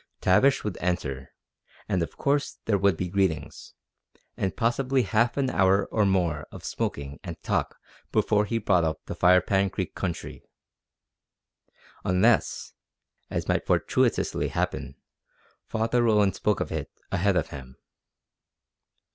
Tavish 0.19 0.63
would 0.63 0.79
enter, 0.81 1.29
and 1.87 2.01
of 2.01 2.17
course 2.17 2.57
there 2.65 2.79
would 2.79 2.97
be 2.97 3.07
greetings, 3.07 3.75
and 4.35 4.57
possibly 4.57 5.03
half 5.03 5.37
an 5.37 5.51
hour 5.51 5.85
or 5.91 6.07
more 6.07 6.47
of 6.51 6.65
smoking 6.65 7.19
and 7.23 7.37
talk 7.43 7.77
before 8.11 8.45
he 8.45 8.57
brought 8.57 8.83
up 8.83 9.05
the 9.05 9.13
Firepan 9.13 9.69
Creek 9.69 9.93
country, 9.93 10.41
unless, 12.03 12.73
as 13.29 13.47
might 13.47 13.67
fortuitously 13.67 14.47
happen, 14.47 14.95
Father 15.67 16.01
Roland 16.01 16.33
spoke 16.33 16.61
of 16.61 16.71
it 16.71 16.89
ahead 17.11 17.35
of 17.35 17.49
him. 17.51 17.75